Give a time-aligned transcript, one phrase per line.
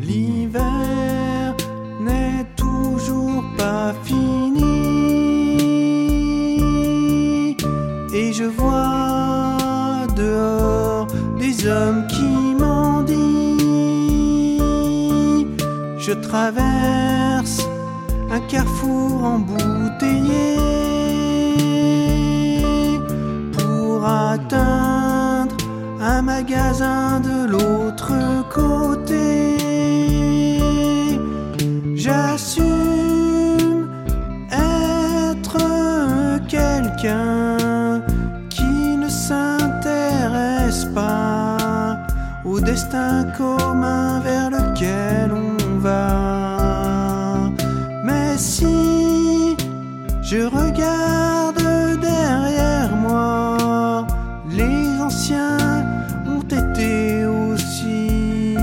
[0.00, 1.54] L'hiver
[2.00, 4.40] n'est toujours pas fini
[8.14, 11.06] et je vois dehors
[11.38, 13.10] des hommes qui mendient.
[15.98, 17.68] Je traverse
[18.30, 20.56] un carrefour embouteillé
[23.56, 25.56] pour atteindre
[26.00, 28.12] un magasin de l'autre
[28.52, 29.09] côté.
[40.70, 41.98] S'intéresse pas
[42.44, 47.50] au destin commun vers lequel on va.
[48.04, 49.56] Mais si
[50.22, 54.06] je regarde derrière moi,
[54.50, 55.58] les anciens
[56.26, 58.54] ont été aussi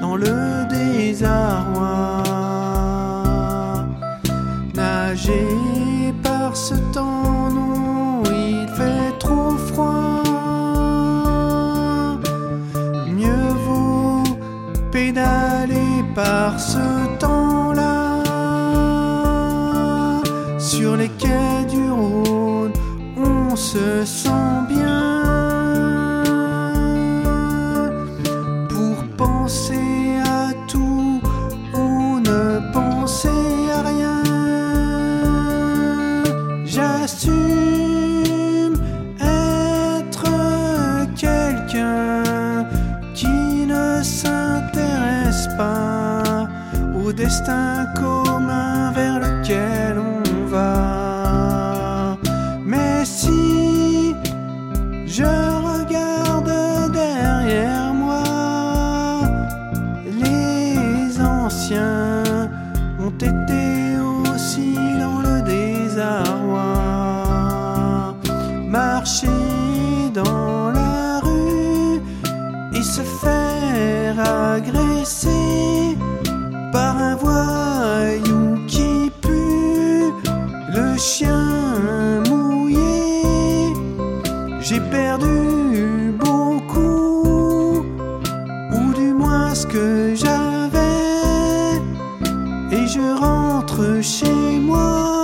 [0.00, 2.22] dans le désarroi.
[4.74, 7.35] Nager par ce temps,
[21.06, 22.72] les quais du Rhône,
[23.16, 25.12] on se sent bien.
[28.68, 31.20] Pour penser à tout
[31.74, 33.28] ou ne penser
[33.72, 34.22] à rien.
[36.64, 37.34] J'assume
[39.20, 40.26] être
[41.16, 42.66] quelqu'un
[43.14, 46.48] qui ne s'intéresse pas
[46.98, 48.75] au destin commun
[61.74, 63.98] ont été
[64.30, 66.64] aussi dans le désarroi.
[68.68, 69.28] Marcher
[70.14, 72.00] dans la rue
[72.74, 74.18] et se faire
[74.54, 75.96] agresser
[76.72, 80.12] par un voyou qui pue
[80.74, 81.45] le chien
[94.16, 94.24] 寂
[94.64, 95.15] 寞。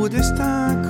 [0.00, 0.89] au destin